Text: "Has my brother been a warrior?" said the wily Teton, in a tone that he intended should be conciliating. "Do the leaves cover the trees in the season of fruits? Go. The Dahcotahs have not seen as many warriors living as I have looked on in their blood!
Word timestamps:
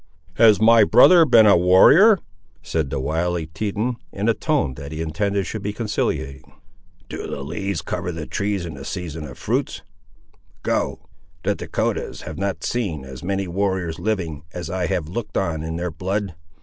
"Has 0.37 0.59
my 0.59 0.83
brother 0.83 1.25
been 1.25 1.45
a 1.45 1.55
warrior?" 1.55 2.17
said 2.63 2.89
the 2.89 2.99
wily 2.99 3.45
Teton, 3.45 3.97
in 4.11 4.27
a 4.29 4.33
tone 4.33 4.73
that 4.73 4.91
he 4.91 4.99
intended 4.99 5.45
should 5.45 5.61
be 5.61 5.73
conciliating. 5.73 6.53
"Do 7.07 7.27
the 7.27 7.43
leaves 7.43 7.83
cover 7.83 8.11
the 8.11 8.25
trees 8.25 8.65
in 8.65 8.73
the 8.73 8.83
season 8.83 9.25
of 9.25 9.37
fruits? 9.37 9.83
Go. 10.63 11.05
The 11.43 11.53
Dahcotahs 11.53 12.21
have 12.21 12.39
not 12.39 12.63
seen 12.63 13.05
as 13.05 13.21
many 13.23 13.47
warriors 13.47 13.99
living 13.99 14.41
as 14.55 14.71
I 14.71 14.87
have 14.87 15.07
looked 15.07 15.37
on 15.37 15.61
in 15.61 15.75
their 15.75 15.91
blood! 15.91 16.33